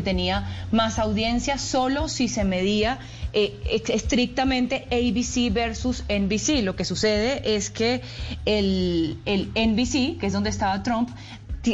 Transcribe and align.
Tenía 0.00 0.48
más 0.72 0.98
audiencia 0.98 1.58
solo 1.58 2.08
si 2.08 2.28
se 2.28 2.44
medía 2.44 2.98
eh, 3.32 3.82
estrictamente 3.88 4.86
ABC 4.90 5.52
versus 5.52 6.04
NBC. 6.08 6.62
Lo 6.62 6.76
que 6.76 6.84
sucede 6.84 7.56
es 7.56 7.70
que 7.70 8.02
el, 8.44 9.18
el 9.24 9.50
NBC, 9.54 10.18
que 10.18 10.26
es 10.26 10.32
donde 10.32 10.50
estaba 10.50 10.82
Trump, 10.82 11.10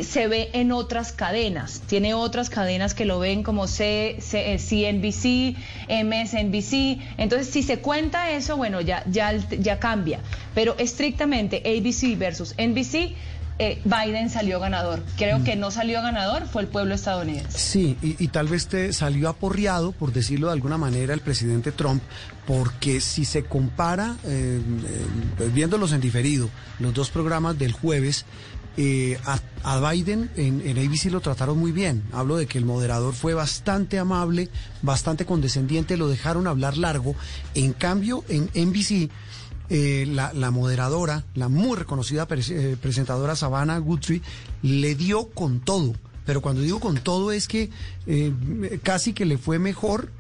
se 0.02 0.27
ve 0.27 0.50
en 0.52 0.73
otras 0.73 1.12
cadenas, 1.12 1.80
tiene 1.86 2.12
otras 2.12 2.50
cadenas 2.50 2.92
que 2.92 3.05
lo 3.05 3.20
ven 3.20 3.45
como 3.45 3.69
C, 3.69 4.16
C, 4.19 4.58
CNBC, 4.58 5.56
MSNBC, 5.88 6.98
entonces 7.19 7.48
si 7.48 7.62
se 7.62 7.78
cuenta 7.78 8.30
eso, 8.30 8.56
bueno, 8.56 8.80
ya, 8.80 9.05
ya, 9.06 9.36
ya 9.36 9.78
cambia, 9.78 10.19
pero 10.55 10.74
estrictamente 10.78 11.62
ABC 11.64 12.19
versus 12.19 12.55
NBC, 12.58 13.14
eh, 13.59 13.80
Biden 13.84 14.30
salió 14.30 14.60
ganador. 14.60 15.02
Creo 15.16 15.42
que 15.45 15.56
no 15.56 15.70
salió 15.70 16.02
ganador, 16.02 16.47
fue 16.47 16.62
el 16.62 16.69
pueblo 16.69 16.95
estadounidense. 16.95 17.59
Sí, 17.59 17.97
y, 18.02 18.28
tal 18.28 18.48
vez 18.48 18.66
te 18.66 18.92
salió 18.92 19.28
aporreado, 19.28 19.92
por 19.92 20.12
decirlo 20.12 20.48
de 20.48 20.55
alguna 20.55 20.78
manera, 20.78 21.14
el 21.14 21.20
presidente 21.20 21.73
Trump, 21.73 22.03
porque 22.47 23.00
si 23.00 23.25
se 23.25 23.45
compara, 23.45 24.17
eh, 24.25 24.61
eh, 25.41 25.50
viéndolos 25.53 25.92
en 25.92 26.00
diferido, 26.00 26.48
los 26.78 26.92
dos 26.92 27.11
programas 27.11 27.58
del 27.58 27.72
jueves, 27.72 28.27
eh, 28.78 29.19
a, 29.25 29.91
Biden 29.91 30.30
en, 30.36 30.61
ABC 30.78 31.11
lo 31.11 31.20
trataron 31.20 31.58
muy 31.58 31.73
bien. 31.73 32.02
Hablo 32.12 32.36
de 32.36 32.47
que 32.47 32.58
el 32.58 32.64
moderador 32.64 33.14
fue 33.14 33.33
bastante 33.33 33.98
amable, 33.98 34.50
bastante 34.83 35.25
condescendiente, 35.25 35.97
lo 35.97 36.08
dejaron 36.08 36.47
hablar 36.47 36.77
largo. 36.77 37.14
En 37.55 37.73
cambio, 37.73 38.23
en 38.28 38.50
NBC, 38.55 39.11
eh, 39.69 40.06
la, 40.09 40.50
moderadora, 40.50 41.25
la 41.34 41.48
muy 41.48 41.77
reconocida 41.77 42.27
eh, 42.31 42.77
presentadora 42.81 43.36
Savannah 43.36 43.78
Guthrie, 43.78 44.23
le 44.62 44.95
dio 44.95 45.28
con 45.28 45.61
todo. 45.61 45.95
Pero 46.25 46.42
cuando 46.42 46.62
digo 46.62 46.81
con 46.81 46.97
todo 46.97 47.31
es 47.31 47.47
que 47.47 47.70
casi 48.83 49.12
que 49.12 49.25
le 49.25 49.39
fue 49.39 49.61
mejor. 49.61 50.11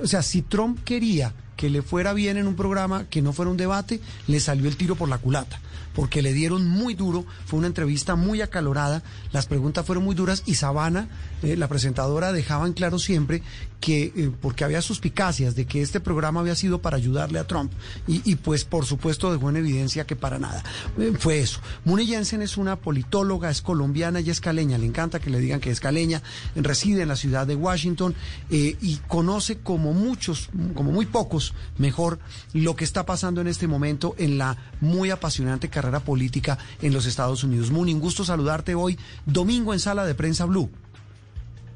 O 0.00 0.06
sea, 0.06 0.22
si 0.22 0.42
Trump 0.42 0.84
quería 0.84 1.34
que 1.60 1.68
le 1.68 1.82
fuera 1.82 2.14
bien 2.14 2.38
en 2.38 2.46
un 2.46 2.56
programa, 2.56 3.04
que 3.10 3.20
no 3.20 3.34
fuera 3.34 3.50
un 3.50 3.58
debate, 3.58 4.00
le 4.28 4.40
salió 4.40 4.66
el 4.66 4.78
tiro 4.78 4.96
por 4.96 5.10
la 5.10 5.18
culata 5.18 5.60
porque 5.94 6.22
le 6.22 6.32
dieron 6.32 6.66
muy 6.68 6.94
duro, 6.94 7.24
fue 7.46 7.58
una 7.58 7.68
entrevista 7.68 8.16
muy 8.16 8.40
acalorada, 8.40 9.02
las 9.32 9.46
preguntas 9.46 9.84
fueron 9.84 10.04
muy 10.04 10.14
duras 10.14 10.42
y 10.46 10.54
Sabana, 10.54 11.08
eh, 11.42 11.56
la 11.56 11.68
presentadora, 11.68 12.32
dejaba 12.32 12.66
en 12.66 12.74
claro 12.74 12.98
siempre 12.98 13.42
que, 13.80 14.12
eh, 14.14 14.30
porque 14.40 14.64
había 14.64 14.82
suspicacias 14.82 15.54
de 15.54 15.66
que 15.66 15.82
este 15.82 16.00
programa 16.00 16.40
había 16.40 16.54
sido 16.54 16.80
para 16.80 16.96
ayudarle 16.96 17.38
a 17.38 17.46
Trump 17.46 17.72
y, 18.06 18.36
pues 18.36 18.64
por 18.64 18.84
supuesto 18.84 19.32
dejó 19.32 19.48
en 19.50 19.56
evidencia 19.56 20.06
que 20.06 20.16
para 20.16 20.38
nada. 20.38 20.62
Eh, 20.98 21.12
fue 21.18 21.40
eso. 21.40 21.60
Muni 21.84 22.06
Jensen 22.06 22.42
es 22.42 22.56
una 22.56 22.76
politóloga, 22.76 23.50
es 23.50 23.62
colombiana 23.62 24.20
y 24.20 24.30
es 24.30 24.40
caleña, 24.40 24.78
le 24.78 24.86
encanta 24.86 25.18
que 25.18 25.30
le 25.30 25.40
digan 25.40 25.60
que 25.60 25.70
es 25.70 25.80
caleña, 25.80 26.22
reside 26.54 27.02
en 27.02 27.08
la 27.08 27.16
ciudad 27.16 27.46
de 27.46 27.56
Washington 27.56 28.14
y 28.50 28.96
conoce 29.08 29.58
como 29.58 29.92
muchos, 29.92 30.50
como 30.74 30.92
muy 30.92 31.06
pocos, 31.06 31.49
mejor, 31.78 32.18
lo 32.52 32.76
que 32.76 32.84
está 32.84 33.06
pasando 33.06 33.40
en 33.40 33.46
este 33.46 33.66
momento 33.66 34.14
en 34.18 34.38
la 34.38 34.56
muy 34.80 35.10
apasionante 35.10 35.68
carrera 35.68 36.00
política 36.00 36.58
en 36.82 36.92
los 36.92 37.06
Estados 37.06 37.44
Unidos. 37.44 37.70
Muni, 37.70 37.94
un 37.94 38.00
gusto 38.00 38.24
saludarte 38.24 38.74
hoy, 38.74 38.98
domingo 39.26 39.72
en 39.72 39.80
Sala 39.80 40.04
de 40.04 40.14
Prensa 40.14 40.44
Blue. 40.44 40.70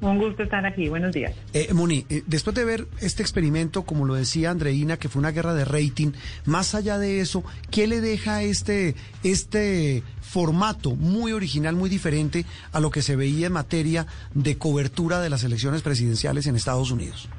Un 0.01 0.19
gusto 0.19 0.43
estar 0.43 0.65
aquí, 0.65 0.89
buenos 0.89 1.13
días. 1.13 1.33
Eh, 1.53 1.73
Muni, 1.73 2.05
eh, 2.09 2.23
después 2.27 2.55
de 2.55 2.65
ver 2.65 2.87
este 2.99 3.23
experimento, 3.23 3.83
como 3.83 4.05
lo 4.05 4.13
decía 4.13 4.51
Andreina, 4.51 4.97
que 4.97 5.09
fue 5.09 5.19
una 5.19 5.31
guerra 5.31 5.53
de 5.53 5.65
rating, 5.65 6.11
más 6.45 6.75
allá 6.75 6.97
de 6.99 7.21
eso, 7.21 7.43
¿qué 7.71 7.87
le 7.87 8.01
deja 8.01 8.43
este, 8.43 8.95
este 9.23 10.03
formato 10.21 10.95
muy 10.95 11.31
original, 11.31 11.75
muy 11.75 11.89
diferente 11.89 12.45
a 12.71 12.79
lo 12.79 12.91
que 12.91 13.01
se 13.01 13.15
veía 13.15 13.47
en 13.47 13.53
materia 13.53 14.05
de 14.33 14.57
cobertura 14.57 15.21
de 15.21 15.29
las 15.29 15.43
elecciones 15.43 15.81
presidenciales 15.81 16.45
en 16.45 16.55
Estados 16.55 16.91
Unidos? 16.91 17.29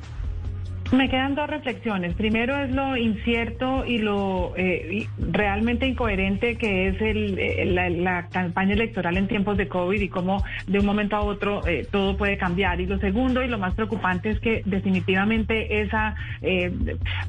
Me 0.93 1.09
quedan 1.09 1.35
dos 1.35 1.51
reflexiones. 1.51 2.15
Primero 2.15 2.57
es 2.63 2.71
lo 2.71 2.97
incierto 2.97 3.85
y 3.85 3.99
lo 3.99 4.55
eh, 4.57 5.09
realmente 5.19 5.87
incoherente 5.87 6.57
que 6.57 6.89
es 6.89 7.01
el, 7.01 7.39
eh, 7.39 7.65
la, 7.67 8.29
campaña 8.29 8.75
electoral 8.75 9.17
en 9.17 9.27
tiempos 9.27 9.57
de 9.57 9.67
COVID 9.67 10.01
y 10.01 10.09
cómo 10.09 10.45
de 10.67 10.79
un 10.79 10.87
momento 10.87 11.17
a 11.17 11.23
otro 11.23 11.67
eh, 11.67 11.87
todo 11.91 12.17
puede 12.17 12.39
cambiar. 12.39 12.81
Y 12.81 12.87
lo 12.87 12.99
segundo 12.99 13.43
y 13.43 13.49
lo 13.49 13.59
más 13.59 13.75
preocupante 13.75 14.31
es 14.31 14.41
que 14.41 14.63
definitivamente 14.65 15.81
esa 15.83 16.15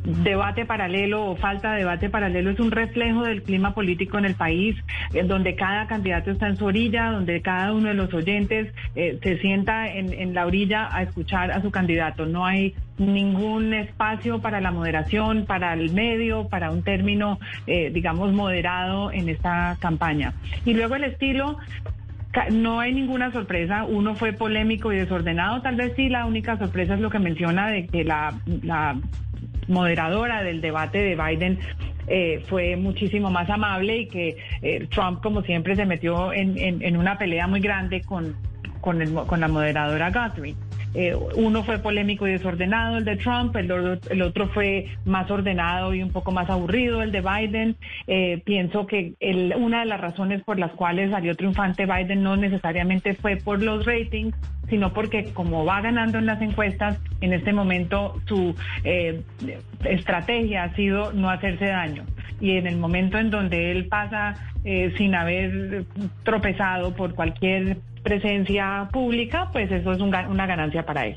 debate 0.04 0.66
paralelo 0.66 1.26
o 1.26 1.36
falta 1.36 1.74
de 1.74 1.80
debate 1.80 2.10
paralelo 2.10 2.52
es 2.52 2.60
un 2.60 2.72
reflejo 2.72 3.24
del 3.24 3.42
clima 3.42 3.74
político 3.74 4.18
en 4.18 4.26
el 4.26 4.36
país, 4.36 4.76
en 5.14 5.28
donde 5.28 5.56
cada 5.56 5.88
candidato 5.88 6.32
está 6.32 6.48
en 6.48 6.58
su 6.58 6.66
orilla, 6.66 7.12
donde 7.12 7.42
cada 7.42 7.74
uno 7.74 7.90
de 7.90 7.94
los 7.96 8.14
oyentes 8.14 8.74
se 8.94 9.38
sienta 9.40 9.88
en, 9.88 10.14
en 10.14 10.34
la 10.34 10.46
orilla 10.46 10.90
a 10.92 11.04
escuchar 11.04 11.52
a 11.52 11.62
su 11.62 11.72
candidato. 11.72 12.26
No 12.26 12.46
hay 12.46 12.76
ningún 12.98 13.74
espacio 13.74 14.40
para 14.40 14.62
la 14.62 14.72
moderación, 14.72 15.46
para 15.46 15.74
el 15.74 15.94
medio, 15.94 16.48
para 16.48 16.72
un 16.72 16.84
término, 16.84 17.40
eh, 17.68 17.92
digamos, 17.94 18.34
moderado 18.34 19.12
en 19.12 19.30
esta 19.30 19.78
campaña. 19.80 20.34
Y 20.66 20.74
luego 20.74 20.96
el 20.96 21.04
estilo, 21.04 21.58
no 22.52 22.80
hay 22.80 22.94
ninguna 22.94 23.32
sorpresa. 23.32 23.86
Uno 23.86 24.16
fue 24.16 24.34
polémico 24.34 24.92
y 24.92 24.98
desordenado. 24.98 25.62
Tal 25.62 25.76
vez 25.76 25.94
sí, 25.96 26.10
la 26.10 26.26
única 26.26 26.58
sorpresa 26.58 26.96
es 26.96 27.00
lo 27.00 27.10
que 27.10 27.20
menciona 27.20 27.70
de 27.70 27.88
que 27.88 28.04
la, 28.04 28.34
moderadora 29.68 30.44
del 30.44 30.62
debate 30.62 31.00
de 31.00 31.16
Biden 31.16 31.60
eh, 32.08 32.42
fue 32.48 32.78
muchísimo 32.78 33.30
más 33.30 33.50
amable 33.50 33.98
y 33.98 34.08
que 34.08 34.38
eh, 34.62 34.88
Trump, 34.90 35.22
como 35.22 35.42
siempre, 35.42 35.76
se 35.76 35.86
metió 35.86 36.32
en, 36.32 36.96
una 36.96 37.18
pelea 37.18 37.48
muy 37.48 37.60
grande 37.60 38.02
con, 38.02 38.36
con, 38.88 39.26
con 39.26 39.42
la 39.42 39.50
moderadora 39.50 40.12
Guthrie. 40.12 40.56
Eh, 40.94 41.14
uno 41.36 41.64
fue 41.64 41.78
polémico 41.80 42.26
y 42.26 42.32
desordenado, 42.32 42.98
el 42.98 43.04
de 43.04 43.18
Trump, 43.18 43.54
el, 43.58 44.00
el, 44.10 44.22
otro 44.22 44.48
fue 44.48 44.88
más 45.04 45.30
ordenado 45.30 45.94
y 45.94 46.02
un 46.02 46.12
poco 46.12 46.32
más 46.32 46.50
aburrido, 46.50 47.02
el 47.02 47.12
de 47.12 47.20
Biden. 47.20 47.76
Eh, 48.08 48.42
pienso 48.46 48.88
que 48.88 49.14
una 49.58 49.82
de 49.82 49.88
las 49.88 50.00
razones 50.00 50.42
por 50.44 50.58
las 50.58 50.72
cuales 50.72 51.12
salió 51.12 51.36
triunfante 51.36 51.86
Biden 51.86 52.24
no 52.24 52.38
necesariamente 52.38 53.14
fue 53.14 53.36
por 53.36 53.62
los 53.62 53.86
ratings, 53.86 54.34
sino 54.70 54.94
porque 54.94 55.34
como 55.34 55.66
va 55.66 55.82
ganando 55.82 56.18
en 56.18 56.26
las 56.26 56.42
encuestas, 56.42 56.98
en 57.20 57.34
este 57.34 57.52
momento 57.52 58.16
su 58.26 58.56
eh, 58.86 59.22
estrategia 59.84 60.64
ha 60.64 60.76
sido 60.76 61.12
no 61.12 61.30
hacerse 61.30 61.66
daño. 61.66 62.06
Y 62.40 62.52
en 62.52 62.68
el 62.68 62.78
momento 62.78 63.18
en 63.18 63.32
donde 63.32 63.72
él 63.72 63.88
pasa 63.88 64.36
sin 64.98 65.16
haber 65.16 65.86
tropezado 66.24 66.94
por 66.94 67.16
cualquier 67.16 67.78
presencia 68.04 68.90
pública, 68.92 69.50
pues 69.52 69.72
eso 69.72 69.92
es 69.92 70.00
un, 70.00 70.14
una 70.14 70.46
ganancia 70.46 70.86
para 70.86 71.06
él. 71.06 71.16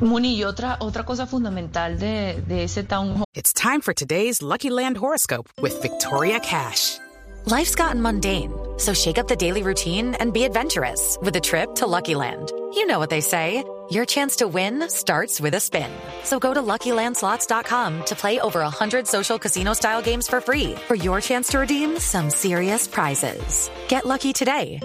Muni, 0.00 0.36
y 0.36 0.44
otra, 0.44 0.78
otra 0.80 1.04
cosa 1.04 1.26
fundamental 1.26 1.98
de, 1.98 2.42
de 2.46 2.64
ese 2.64 2.84
town 2.84 3.16
hall. 3.16 3.24
It's 3.34 3.52
time 3.52 3.80
for 3.82 3.92
today's 3.92 4.40
Lucky 4.40 4.70
Land 4.70 4.96
horoscope 4.96 5.48
with 5.60 5.80
Victoria 5.82 6.40
Cash. 6.40 6.98
Life's 7.46 7.74
gotten 7.74 8.00
mundane, 8.00 8.52
so 8.78 8.94
shake 8.94 9.18
up 9.18 9.28
the 9.28 9.36
daily 9.36 9.62
routine 9.62 10.14
and 10.14 10.32
be 10.32 10.44
adventurous 10.44 11.18
with 11.22 11.36
a 11.36 11.40
trip 11.40 11.74
to 11.76 11.86
Lucky 11.86 12.14
Land. 12.14 12.50
You 12.74 12.86
know 12.86 12.98
what 12.98 13.10
they 13.10 13.20
say. 13.20 13.64
Your 13.90 14.04
chance 14.04 14.36
to 14.36 14.46
win 14.46 14.88
starts 14.88 15.40
with 15.40 15.54
a 15.54 15.60
spin. 15.60 15.90
So 16.22 16.38
go 16.38 16.54
to 16.54 16.62
LuckyLandSlots.com 16.62 18.04
to 18.04 18.14
play 18.14 18.38
over 18.38 18.60
100 18.60 19.04
social 19.04 19.36
casino-style 19.36 20.00
games 20.00 20.28
for 20.28 20.40
free 20.40 20.76
for 20.86 20.94
your 20.94 21.20
chance 21.20 21.48
to 21.48 21.58
redeem 21.58 21.98
some 21.98 22.30
serious 22.30 22.86
prizes. 22.86 23.68
Get 23.88 24.06
lucky 24.06 24.32
today 24.32 24.78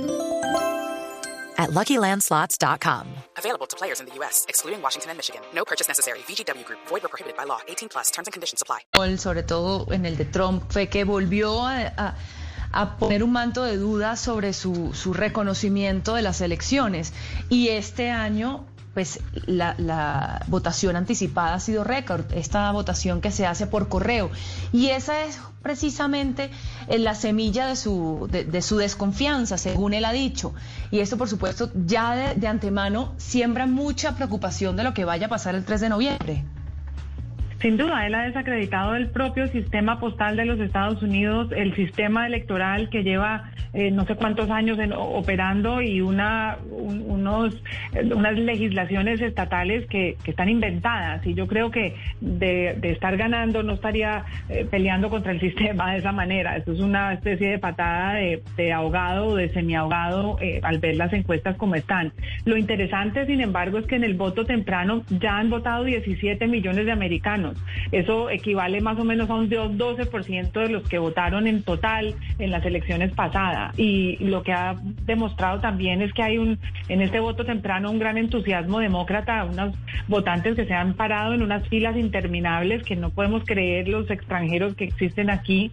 at 1.58 1.70
LuckyLandSlots.com. 1.72 3.08
Available 3.38 3.68
to 3.68 3.78
players 3.78 4.00
in 4.02 4.08
the 4.08 4.14
U.S., 4.16 4.46
excluding 4.50 4.82
Washington 4.82 5.12
and 5.12 5.18
Michigan. 5.18 5.42
No 5.54 5.64
purchase 5.64 5.88
necessary. 5.88 6.20
VGW 6.28 6.66
Group. 6.66 6.80
Void 6.88 7.06
or 7.06 7.10
prohibited 7.10 7.38
by 7.38 7.46
law. 7.46 7.60
18 7.68 7.90
plus. 7.90 8.12
Terms 8.12 8.28
and 8.28 8.34
conditions 8.34 8.62
apply. 8.62 8.82
Sobre 9.18 9.44
todo 9.44 9.88
en 9.92 10.06
el 10.06 10.18
de 10.18 10.26
Trump 10.26 10.72
fue 10.72 10.88
que 10.88 11.06
volvió 11.06 11.66
a, 11.66 11.94
a 11.98 12.16
a 12.76 12.98
poner 12.98 13.24
un 13.24 13.32
manto 13.32 13.64
de 13.64 13.78
duda 13.78 14.18
sobre 14.18 14.52
su, 14.52 14.94
su 14.94 15.14
reconocimiento 15.14 16.14
de 16.16 16.22
las 16.22 16.42
elecciones. 16.42 17.14
Y 17.50 17.70
este 17.70 18.12
año 18.12 18.66
pues 18.96 19.20
la, 19.46 19.76
la, 19.78 20.42
votación 20.48 20.96
anticipada 20.96 21.56
ha 21.56 21.60
sido 21.60 21.84
récord, 21.84 22.26
esta 22.34 22.72
votación 22.72 23.20
que 23.20 23.30
se 23.30 23.46
hace 23.46 23.68
por 23.68 23.90
correo. 23.90 24.32
Y 24.72 24.88
esa 24.88 25.26
es 25.26 25.38
precisamente 25.62 26.50
eh, 26.88 26.98
la 26.98 27.14
semilla 27.14 27.68
de 27.68 27.76
su, 27.76 28.30
de, 28.32 28.62
su 28.62 28.78
desconfianza, 28.78 29.58
según 29.58 29.94
él 29.94 30.06
ha 30.06 30.14
dicho. 30.14 30.54
Y 30.92 31.00
esto, 31.00 31.18
por 31.18 31.28
supuesto, 31.28 31.70
ya 31.86 32.16
de, 32.16 32.36
de 32.36 32.48
antemano 32.48 33.14
siembra 33.18 33.68
mucha 33.68 34.16
preocupación 34.16 34.78
de 34.78 34.86
lo 34.86 34.94
que 34.94 35.04
vaya 35.04 35.26
a 35.26 35.30
pasar 35.30 35.56
el 35.56 35.66
3 35.66 35.82
de 35.82 35.90
noviembre. 35.90 36.46
Sin 37.60 37.78
duda, 37.78 38.06
él 38.06 38.16
ha 38.16 38.24
desacreditado 38.24 38.96
el 38.96 39.10
propio 39.10 39.48
sistema 39.48 40.00
postal 40.00 40.36
de 40.36 40.46
los 40.46 40.60
Estados 40.60 41.02
Unidos, 41.02 41.52
el 41.56 41.74
sistema 41.76 42.28
electoral 42.28 42.90
que 42.90 43.04
lleva 43.04 43.52
eh, 43.76 43.92
no 43.92 44.06
sé 44.06 44.16
cuántos 44.16 44.50
años 44.50 44.78
operando 44.98 45.82
y 45.82 46.00
unas 46.00 46.58
legislaciones 48.38 49.20
estatales 49.20 49.86
que, 49.88 50.16
están 50.26 50.48
inventadas. 50.48 51.26
Y 51.28 51.34
yo 51.34 51.46
creo 51.46 51.72
que 51.72 51.94
de, 52.22 52.78
estar 52.84 53.18
ganando 53.18 53.64
no 53.64 53.74
estaría 53.74 54.24
eh, 54.48 54.66
peleando 54.70 55.10
contra 55.10 55.34
el 55.34 55.40
sistema 55.46 55.92
de 55.92 56.00
esa 56.00 56.14
manera. 56.14 56.56
Esto 56.56 56.72
es 56.72 56.80
una 56.80 57.14
especie 57.14 57.50
de 57.50 57.60
patada 57.60 58.14
de, 58.14 58.74
ahogado 58.74 59.28
o 59.28 59.36
de 59.36 59.50
semiahogado 59.50 60.38
eh, 60.40 60.62
al 60.64 60.80
ver 60.80 60.96
las 60.96 61.12
encuestas 61.12 61.58
como 61.58 61.76
están. 61.76 62.14
Lo 62.46 62.56
interesante, 62.56 63.26
sin 63.26 63.42
embargo, 63.42 63.78
es 63.78 63.88
que 63.88 63.98
en 63.98 64.06
el 64.06 64.14
voto 64.14 64.46
temprano 64.46 65.04
ya 65.10 65.38
han 65.38 65.50
votado 65.50 65.84
17 65.84 66.48
millones 66.48 66.86
de 66.86 66.92
americanos. 66.94 67.55
Eso 67.92 68.30
equivale 68.30 68.82
más 68.82 68.98
o 69.00 69.04
menos 69.04 69.30
a 69.30 69.36
un 69.36 69.50
12% 69.50 70.52
de 70.52 70.70
los 70.70 70.88
que 70.88 70.98
votaron 70.98 71.48
en 71.48 71.64
total 71.64 72.16
en 72.40 72.52
las 72.52 72.66
elecciones 72.66 73.12
pasadas. 73.14 73.78
Y 73.78 74.18
lo 74.26 74.44
que 74.44 74.54
ha 74.54 74.76
demostrado 75.06 75.60
también 75.60 76.02
es 76.02 76.14
que 76.14 76.24
hay 76.24 76.38
un 76.38 76.60
en 76.88 77.02
este 77.02 77.20
voto 77.20 77.46
temprano 77.46 77.92
un 77.92 78.00
gran 78.00 78.18
entusiasmo 78.18 78.80
demócrata, 78.80 79.46
unos 79.46 79.76
votantes 80.08 80.56
que 80.56 80.66
se 80.66 80.74
han 80.74 80.94
parado 80.94 81.34
en 81.34 81.42
unas 81.42 81.68
filas 81.68 81.96
interminables 81.98 82.84
que 82.84 82.96
no 82.96 83.10
podemos 83.10 83.44
creer 83.46 83.88
los 83.88 84.10
extranjeros 84.10 84.76
que 84.76 84.86
existen 84.86 85.30
aquí 85.30 85.72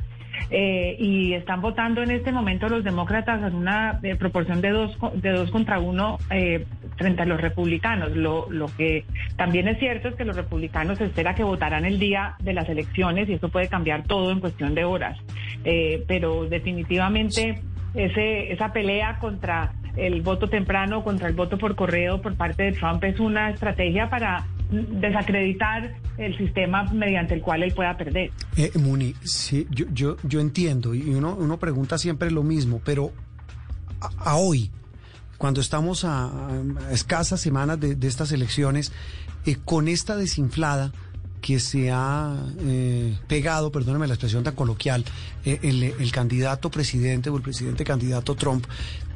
eh, 0.51 0.97
y 0.99 1.35
están 1.35 1.61
votando 1.61 2.03
en 2.03 2.11
este 2.11 2.33
momento 2.33 2.69
los 2.69 2.85
demócratas 2.85 3.43
en 3.43 3.55
una 3.55 3.99
eh, 4.03 4.17
proporción 4.17 4.61
de 4.61 4.71
dos, 4.71 4.97
de 5.15 5.31
dos 5.31 5.51
contra 5.51 5.79
uno 5.79 6.19
eh, 6.31 6.67
frente 6.97 7.23
a 7.23 7.27
los 7.27 7.41
republicanos. 7.41 8.17
Lo, 8.17 8.51
lo 8.51 8.67
que 8.67 9.05
también 9.37 9.69
es 9.69 9.79
cierto 9.79 10.09
es 10.09 10.15
que 10.15 10.25
los 10.25 10.37
republicanos 10.37 11.01
espera 11.01 11.35
que 11.35 11.45
votarán 11.45 11.85
el 11.85 11.99
día 11.99 12.35
de 12.41 12.53
las 12.53 12.69
elecciones 12.69 13.29
y 13.29 13.35
eso 13.35 13.49
puede 13.49 13.69
cambiar 13.69 14.05
todo 14.05 14.31
en 14.31 14.41
cuestión 14.41 14.75
de 14.75 14.85
horas. 14.85 15.19
pero 16.07 16.47
definitivamente 16.47 17.61
ese, 17.95 18.53
esa 18.53 18.73
pelea 18.73 19.19
contra 19.19 19.73
el 19.97 20.23
voto 20.23 20.49
temprano, 20.49 21.05
contra 21.05 21.29
el 21.29 21.35
voto 21.35 21.59
por 21.59 21.75
correo 21.75 22.21
por 22.23 22.35
parte 22.37 22.65
de 22.65 22.73
Trump 22.73 23.05
es 23.05 23.21
una 23.21 23.51
estrategia 23.51 24.09
para 24.09 24.45
desacreditar 24.71 25.95
el 26.19 26.37
sistema 26.37 26.85
mediante 26.93 27.35
el 27.35 27.41
cual 27.41 27.63
él 27.63 27.73
pueda 27.75 27.97
perder. 27.97 28.31
Eh, 28.57 28.71
Muni, 28.79 29.15
sí, 29.23 29.67
yo, 29.71 30.17
yo, 30.23 30.41
entiendo 30.41 30.95
y 30.95 31.11
uno, 31.11 31.35
uno 31.35 31.59
pregunta 31.59 31.99
siempre 31.99 32.31
lo 32.31 32.43
mismo, 32.43 32.81
pero 32.85 33.13
a, 34.19 34.37
hoy, 34.37 34.71
cuando 35.39 35.61
estamos 35.61 36.05
a, 36.05 36.31
escasas 36.91 37.41
semanas 37.41 37.79
de, 37.81 37.97
estas 38.07 38.33
elecciones, 38.33 38.93
eh, 39.47 39.57
con 39.65 39.89
esta 39.89 40.17
desinflada, 40.17 40.93
que 41.43 41.59
se 41.59 41.91
ha 41.91 42.37
eh, 42.61 43.19
pegado, 43.27 43.73
perdóneme 43.73 44.07
la 44.07 44.15
expresión 44.15 44.45
tan 44.45 44.55
coloquial, 44.55 45.05
eh, 45.45 45.59
el, 45.99 46.13
candidato 46.13 46.71
presidente 46.71 47.29
o 47.29 47.37
el 47.37 47.43
presidente 47.43 47.85
candidato 47.85 48.37
Trump. 48.37 48.65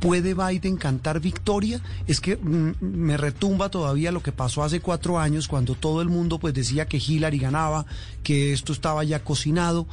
¿Puede 0.00 0.34
Biden 0.34 0.76
cantar 0.76 1.20
victoria? 1.20 1.80
Es 2.06 2.20
que 2.20 2.36
mm, 2.36 2.72
me 2.80 3.16
retumba 3.16 3.70
todavía 3.70 4.10
lo 4.10 4.22
que 4.22 4.32
pasó 4.32 4.64
hace 4.64 4.80
cuatro 4.80 5.20
años 5.20 5.46
cuando 5.46 5.76
todo 5.76 6.02
el 6.02 6.08
mundo 6.08 6.38
pues 6.38 6.52
decía 6.52 6.86
que 6.86 6.98
Hillary 6.98 7.38
ganaba, 7.38 7.86
que 8.24 8.52
esto 8.52 8.72
estaba 8.72 9.04
ya 9.04 9.22
cocinado. 9.22 9.86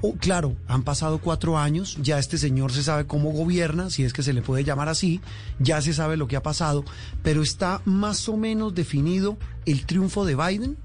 Oh, 0.00 0.14
claro, 0.14 0.56
han 0.68 0.82
pasado 0.82 1.18
cuatro 1.18 1.58
años, 1.58 1.98
ya 2.00 2.18
este 2.18 2.38
señor 2.38 2.72
se 2.72 2.82
sabe 2.82 3.06
cómo 3.06 3.32
gobierna, 3.32 3.90
si 3.90 4.02
es 4.04 4.12
que 4.12 4.22
se 4.22 4.32
le 4.32 4.42
puede 4.42 4.64
llamar 4.64 4.88
así, 4.88 5.20
ya 5.58 5.80
se 5.82 5.92
sabe 5.92 6.16
lo 6.16 6.26
que 6.26 6.36
ha 6.36 6.42
pasado, 6.42 6.84
pero 7.22 7.42
está 7.42 7.82
más 7.84 8.28
o 8.28 8.36
menos 8.36 8.74
definido 8.74 9.36
el 9.66 9.84
triunfo 9.84 10.24
de 10.24 10.36
Biden. 10.36 10.76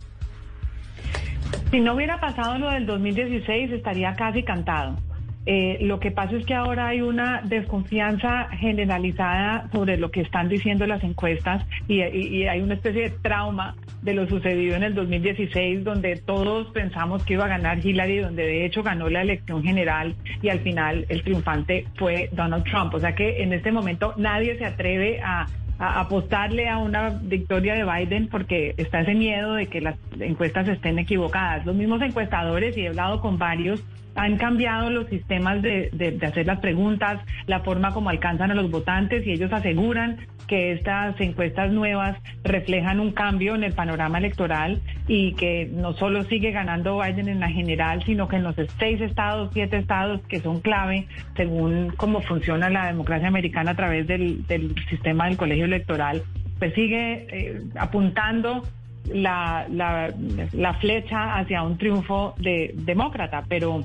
Si 1.71 1.79
no 1.79 1.93
hubiera 1.93 2.19
pasado 2.19 2.57
lo 2.57 2.69
del 2.69 2.85
2016, 2.85 3.71
estaría 3.71 4.13
casi 4.15 4.43
cantado. 4.43 4.97
Eh, 5.45 5.79
lo 5.81 5.99
que 5.99 6.11
pasa 6.11 6.35
es 6.35 6.45
que 6.45 6.53
ahora 6.53 6.87
hay 6.87 7.01
una 7.01 7.41
desconfianza 7.43 8.49
generalizada 8.49 9.69
sobre 9.71 9.97
lo 9.97 10.11
que 10.11 10.21
están 10.21 10.49
diciendo 10.49 10.85
las 10.85 11.03
encuestas 11.03 11.65
y, 11.87 12.01
hay 12.01 12.61
una 12.61 12.75
especie 12.75 13.03
de 13.03 13.09
trauma 13.09 13.75
de 14.03 14.13
lo 14.13 14.27
sucedido 14.27 14.75
en 14.75 14.83
el 14.83 14.93
2016, 14.93 15.83
donde 15.83 16.17
todos 16.17 16.67
pensamos 16.73 17.23
que 17.23 17.33
iba 17.33 17.45
a 17.45 17.47
ganar 17.47 17.83
Hillary, 17.83 18.19
donde 18.19 18.43
de 18.43 18.65
hecho 18.65 18.83
ganó 18.83 19.09
la 19.09 19.21
elección 19.21 19.63
general 19.63 20.15
y 20.41 20.49
al 20.49 20.59
final 20.59 21.05
el 21.07 21.23
triunfante 21.23 21.87
fue 21.95 22.29
Donald 22.33 22.65
Trump. 22.65 22.93
O 22.93 22.99
sea 22.99 23.15
que 23.15 23.41
en 23.41 23.53
este 23.53 23.71
momento 23.71 24.13
nadie 24.17 24.57
se 24.57 24.65
atreve 24.65 25.21
a 25.23 25.47
apostarle 25.81 26.69
a 26.69 26.77
una 26.77 27.09
victoria 27.09 27.73
de 27.73 27.83
Biden 27.83 28.27
porque 28.27 28.75
está 28.77 29.01
ese 29.01 29.15
miedo 29.15 29.55
de 29.55 29.67
que 29.67 29.81
las 29.81 29.95
encuestas 30.19 30.67
estén 30.67 30.99
equivocadas. 30.99 31.65
Los 31.65 31.75
mismos 31.75 32.01
encuestadores, 32.01 32.77
y 32.77 32.81
he 32.81 32.89
hablado 32.89 33.19
con 33.19 33.39
varios, 33.39 33.83
han 34.15 34.37
cambiado 34.37 34.89
los 34.89 35.07
sistemas 35.07 35.61
de, 35.61 35.89
de, 35.93 36.25
hacer 36.25 36.45
las 36.45 36.59
preguntas, 36.59 37.21
la 37.47 37.61
forma 37.61 37.93
como 37.93 38.09
alcanzan 38.09 38.51
a 38.51 38.55
los 38.55 38.69
votantes 38.69 39.25
y 39.25 39.31
ellos 39.31 39.51
aseguran 39.53 40.17
que 40.47 40.73
estas 40.73 41.19
encuestas 41.21 41.71
nuevas 41.71 42.17
reflejan 42.43 42.99
un 42.99 43.13
cambio 43.13 43.55
en 43.55 43.63
el 43.63 43.71
panorama 43.71 44.17
electoral 44.17 44.81
y 45.07 45.33
que 45.35 45.69
no 45.71 45.93
solo 45.93 46.23
sigue 46.23 46.51
ganando 46.51 46.99
Biden 46.99 47.29
en 47.29 47.39
la 47.39 47.49
general, 47.49 48.03
sino 48.05 48.27
que 48.27 48.35
en 48.35 48.43
los 48.43 48.55
seis 48.77 48.99
estados, 48.99 49.49
siete 49.53 49.77
estados 49.77 50.19
que 50.27 50.41
son 50.41 50.59
clave 50.59 51.07
según 51.37 51.93
cómo 51.95 52.19
funciona 52.19 52.69
la 52.69 52.87
democracia 52.87 53.29
americana 53.29 53.71
a 53.71 53.75
través 53.75 54.07
del, 54.07 54.45
del 54.47 54.75
sistema 54.89 55.27
del 55.27 55.37
colegio 55.37 55.67
electoral, 55.71 56.23
pues 56.59 56.73
sigue 56.73 57.27
eh, 57.29 57.61
apuntando 57.77 58.63
la, 59.05 59.65
la, 59.69 60.13
la, 60.53 60.73
flecha 60.75 61.37
hacia 61.37 61.63
un 61.63 61.77
triunfo 61.77 62.35
de 62.37 62.71
demócrata, 62.75 63.43
pero 63.47 63.83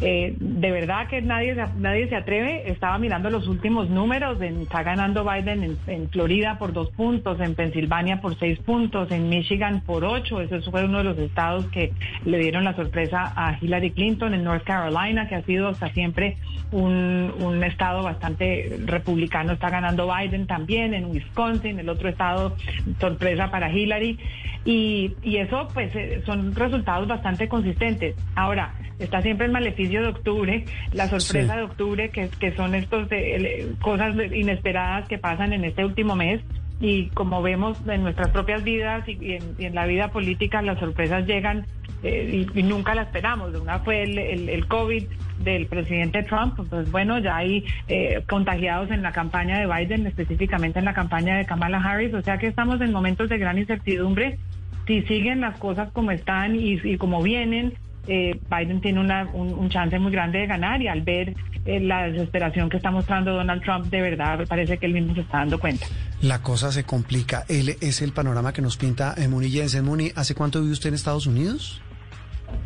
eh, 0.00 0.34
de 0.38 0.70
verdad 0.70 1.08
que 1.08 1.22
nadie, 1.22 1.56
nadie 1.78 2.08
se 2.08 2.16
atreve. 2.16 2.70
Estaba 2.70 2.98
mirando 2.98 3.30
los 3.30 3.48
últimos 3.48 3.88
números. 3.88 4.40
está 4.40 4.82
ganando 4.82 5.24
Biden 5.24 5.76
en, 5.86 6.10
Florida 6.10 6.58
por 6.58 6.72
dos 6.72 6.90
puntos, 6.90 7.40
en 7.40 7.54
Pensilvania 7.54 8.20
por 8.20 8.38
seis 8.38 8.58
puntos, 8.58 9.10
en 9.10 9.28
Michigan 9.28 9.80
por 9.80 10.04
ocho. 10.04 10.40
Ese 10.40 10.60
fue 10.70 10.84
uno 10.84 10.98
de 10.98 11.04
los 11.04 11.18
estados 11.18 11.66
que 11.68 11.92
le 12.24 12.38
dieron 12.38 12.64
la 12.64 12.74
sorpresa 12.74 13.32
a 13.36 13.58
Hillary 13.60 13.92
Clinton. 13.92 14.34
En 14.34 14.44
North 14.44 14.64
Carolina, 14.64 15.28
que 15.28 15.36
ha 15.36 15.42
sido 15.42 15.68
hasta 15.68 15.90
siempre 15.92 16.36
un, 16.72 17.32
un 17.40 17.64
estado 17.64 18.02
bastante 18.02 18.78
republicano, 18.84 19.52
está 19.52 19.70
ganando 19.70 20.12
Biden 20.12 20.46
también. 20.46 20.94
En 20.94 21.06
Wisconsin, 21.06 21.78
el 21.78 21.88
otro 21.88 22.08
estado, 22.08 22.54
sorpresa 23.00 23.50
para 23.50 23.72
Hillary. 23.72 24.18
Y, 24.64 25.14
y 25.22 25.36
eso, 25.36 25.68
pues, 25.72 25.94
eh, 25.94 26.22
son 26.26 26.54
resultados 26.54 27.06
bastante 27.06 27.48
consistentes. 27.48 28.16
Ahora, 28.34 28.74
está 28.98 29.22
siempre 29.22 29.46
el 29.46 29.52
maleficio 29.66 30.02
de 30.02 30.08
octubre, 30.08 30.64
la 30.92 31.08
sorpresa 31.08 31.56
de 31.56 31.62
octubre, 31.62 32.10
que, 32.10 32.28
que 32.38 32.54
son 32.54 32.74
estos 32.74 33.08
de, 33.08 33.72
cosas 33.80 34.14
inesperadas 34.32 35.08
que 35.08 35.18
pasan 35.18 35.52
en 35.52 35.64
este 35.64 35.84
último 35.84 36.14
mes. 36.14 36.40
Y 36.78 37.06
como 37.08 37.40
vemos 37.40 37.78
en 37.88 38.02
nuestras 38.02 38.28
propias 38.30 38.62
vidas 38.62 39.08
y, 39.08 39.38
en, 39.58 39.74
la 39.74 39.86
vida 39.86 40.08
política, 40.08 40.60
las 40.62 40.78
sorpresas 40.78 41.26
llegan 41.26 41.64
eh, 42.02 42.46
y, 42.54 42.62
nunca 42.62 42.94
las 42.94 43.06
esperamos. 43.06 43.54
Una 43.54 43.78
fue 43.78 44.02
el, 44.02 44.18
el, 44.18 44.66
COVID 44.68 45.04
del 45.42 45.66
presidente 45.66 46.22
Trump, 46.22 46.60
pues 46.68 46.90
bueno, 46.90 47.18
ya 47.18 47.36
hay 47.36 47.64
eh, 47.88 48.22
contagiados 48.28 48.90
en 48.90 49.02
la 49.02 49.12
campaña 49.12 49.58
de 49.58 49.66
Biden, 49.66 50.06
específicamente 50.06 50.78
en 50.78 50.84
la 50.84 50.94
campaña 50.94 51.36
de 51.38 51.46
Kamala 51.46 51.78
Harris, 51.78 52.12
o 52.14 52.22
sea 52.22 52.38
que 52.38 52.46
estamos 52.46 52.80
en 52.80 52.92
momentos 52.92 53.28
de 53.28 53.38
gran 53.38 53.58
incertidumbre. 53.58 54.38
Si 54.86 55.02
siguen 55.02 55.40
las 55.40 55.58
cosas 55.58 55.90
como 55.92 56.10
están 56.10 56.54
y, 56.56 56.74
y 56.74 56.96
como 56.96 57.22
vienen, 57.22 57.72
eh, 58.06 58.38
Biden 58.50 58.80
tiene 58.80 59.00
una, 59.00 59.28
un, 59.32 59.68
chance 59.68 59.98
muy 59.98 60.12
grande 60.12 60.38
de 60.38 60.46
ganar 60.46 60.80
y 60.80 60.88
al 60.88 61.02
ver 61.02 61.34
eh, 61.64 61.80
la 61.80 62.08
desesperación 62.08 62.68
que 62.68 62.76
está 62.76 62.90
mostrando 62.90 63.32
Donald 63.32 63.62
Trump, 63.62 63.86
de 63.86 64.00
verdad 64.00 64.46
parece 64.48 64.78
que 64.78 64.86
él 64.86 64.92
mismo 64.92 65.14
se 65.14 65.22
está 65.22 65.38
dando 65.38 65.58
cuenta. 65.58 65.86
La 66.22 66.42
cosa 66.42 66.72
se 66.72 66.84
complica. 66.84 67.44
Él 67.48 67.76
es 67.80 68.02
el 68.02 68.12
panorama 68.12 68.52
que 68.52 68.62
nos 68.62 68.76
pinta 68.76 69.14
eh, 69.16 69.28
Muni 69.28 69.50
Jensen. 69.50 69.84
Muni, 69.84 70.12
¿hace 70.14 70.34
cuánto 70.34 70.60
vive 70.60 70.72
usted 70.72 70.88
en 70.88 70.94
Estados 70.94 71.26
Unidos? 71.26 71.82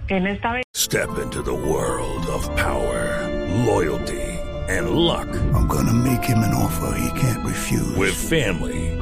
En 0.08 0.26
esta 0.26 0.52
vez. 0.52 0.64
Step 0.76 1.08
into 1.22 1.42
the 1.42 1.50
world 1.50 2.26
of 2.28 2.48
power, 2.56 3.28
loyalty 3.66 4.40
and 4.68 4.90
luck. 4.90 5.28
I'm 5.54 5.66
gonna 5.66 5.92
make 5.92 6.24
him 6.24 6.38
an 6.38 6.54
offer 6.54 6.94
he 6.96 7.20
can't 7.20 7.44
refuse. 7.44 7.96
With 7.96 8.14
family, 8.14 8.99